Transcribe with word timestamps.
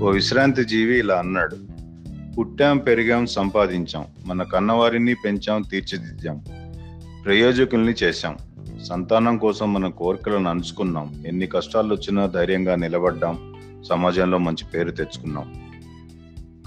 ఓ 0.00 0.10
విశ్రాంతి 0.10 0.64
జీవి 0.64 0.98
ఇలా 0.98 1.14
అన్నాడు. 1.14 1.56
పుట్టాం 2.38 2.78
పెరిగాం 2.78 3.26
సంపాదించాం. 3.26 4.04
మన 4.26 4.42
కన్నవారిని 4.42 5.14
పెంచాం 5.14 5.62
తీర్చిదిద్దాం. 5.62 6.44
ప్రయోజకుల్ని 7.24 7.94
చేశాం. 8.02 8.36
సంతానం 8.82 9.38
కోసం 9.38 9.72
మన 9.72 9.88
కోరికలను 9.88 10.50
అనుసుకున్నాం 10.50 11.24
ఎన్ని 11.26 11.46
కష్టాలు 11.46 11.94
వచ్చినా 11.94 12.26
ధైర్యంగా 12.26 12.74
నిలబడ్డాం. 12.74 13.54
సమాజంలో 13.88 14.38
మంచి 14.38 14.64
పేరు 14.74 14.90
తెచ్చుకున్నాం. 14.90 15.62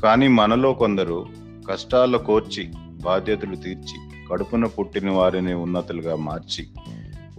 కానీ 0.03 0.27
మనలో 0.27 0.73
కొందరు 0.73 1.25
కష్టాల 1.71 2.17
కోర్చి 2.17 2.69
బాధ్యతలు 2.77 3.55
తీర్చి 3.55 4.27
కడుపున 4.31 4.65
పుట్టిన 4.65 5.09
వారిని 5.09 5.53
ఉన్నతులుగా 5.53 6.15
మార్చి 6.15 6.67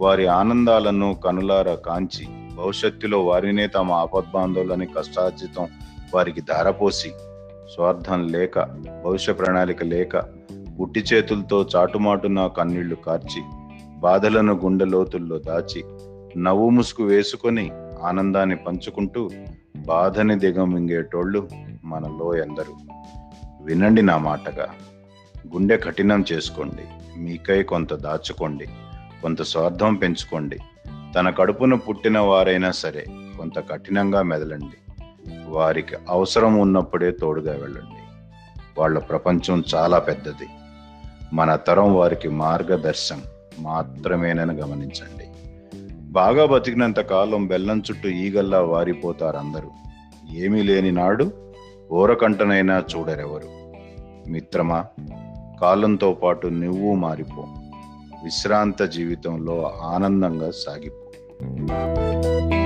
వారి 0.01 0.27
ఆనందాలను 0.27 1.13
కనులారా 1.13 1.75
కాంచి 1.75 2.27
భవిష్యత్తులో 2.57 3.19
వారినే 3.25 3.67
తమ 3.67 3.91
ఆపద్బాంధవులని 3.91 4.85
కష్టార్జితం 4.85 5.67
వారికి 6.13 6.41
ధారపోసి 6.41 7.09
స్వార్థం 7.73 8.27
లేక 8.27 8.59
భవిష్య 9.05 9.33
ప్రణాళిక 9.33 9.83
లేక 9.83 10.15
గుట్టి 10.79 10.99
చేతులతో 10.99 11.67
చాటుమాటున 11.75 12.47
కన్నీళ్ళు 12.47 12.95
కార్చి 12.95 13.41
బాధలను 13.99 14.53
గుండె 14.53 14.85
లోతుల్లో 14.85 15.37
దాచి 15.37 15.83
నవ్వు 16.37 16.69
ముసుగు 16.69 17.07
వేసుకొని 17.07 17.71
ఆనందాన్ని 18.03 18.55
పంచుకుంటూ 18.55 19.29
బాధని 19.87 20.35
దిగమింగేటోళ్ళు 20.39 21.49
మనలో 21.83 22.35
ఎందరు 22.35 22.73
వినండి 23.61 24.01
నా 24.01 24.17
మాటగా 24.17 24.67
గుండె 25.53 25.77
కఠినం 25.77 26.25
చేసుకోండి 26.31 26.85
మీకై 27.17 27.63
కొంత 27.63 27.93
దాచుకోండి 27.93 28.67
కొంత 29.21 29.41
స్వార్థం 29.41 29.95
పెంచుకోండి. 29.95 30.57
తన 31.15 31.29
కడుపున 31.29 31.75
పుట్టిన 31.75 32.19
వారైనా 32.19 32.71
సరే 32.71 33.05
కొంత 33.37 33.59
కఠినంగా 33.71 34.21
మెదలండి. 34.21 35.01
వారికి 35.47 35.95
అవసరం 36.09 36.55
ఉన్నప్పుడే 36.55 37.11
తోడుగా 37.11 37.51
వెళ్ళండి. 37.51 38.01
వాళ్ళ 38.77 38.99
ప్రపంచం 38.99 39.63
చాలా 39.75 39.99
పెద్దది. 39.99 40.47
మన 41.33 41.55
తరం 41.55 41.95
వారికి 41.95 42.29
మార్గదర్శనం 42.29 43.21
మాత్రమేనని 43.59 44.53
గమనించండి. 44.53 45.27
బాగా 45.93 46.45
బతికినంత 46.45 46.99
కాలం 46.99 47.47
బెల్లం 47.47 47.83
చుట్టూ 47.91 48.09
ఈగల్లా 48.09 48.61
వారిపోతారందరూ. 48.61 49.69
ఏమీ 50.35 50.61
లేని 50.61 50.91
నాడు 50.91 51.31
ఓరకంటనైనా 51.91 52.83
చూడరెవరు. 52.95 53.47
మిత్రమా 54.29 54.85
కాలంతో 55.61 56.13
పాటు 56.13 56.47
నువ్వు 56.47 56.95
మారిపో. 56.95 57.47
విశ్రాంత 58.23 58.83
జీవితంలో 58.83 59.79
ఆనందంగా 59.83 60.51
సాగిపో. 60.51 60.95
Mm. 61.45 62.60